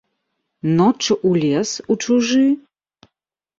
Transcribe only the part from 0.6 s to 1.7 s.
Ноччу ў лес